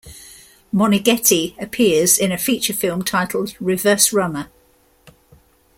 Moneghetti 0.73 1.53
appears 1.61 2.17
in 2.17 2.31
a 2.31 2.37
feature 2.39 2.73
film 2.73 3.03
titled 3.03 3.55
"Reverse 3.59 4.11
Runner". 4.11 4.49